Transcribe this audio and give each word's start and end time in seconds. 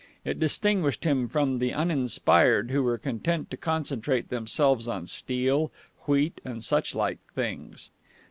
It 0.25 0.39
distinguished 0.39 1.03
him 1.03 1.27
from 1.27 1.59
the 1.59 1.73
uninspired 1.73 2.71
who 2.71 2.81
were 2.81 2.97
content 2.97 3.51
to 3.51 3.55
concentrate 3.57 4.29
themselves 4.29 4.87
on 4.87 5.05
steel, 5.05 5.71
wheat 6.07 6.41
and 6.43 6.63
such 6.63 6.95
like 6.95 7.19
things. 7.35 7.91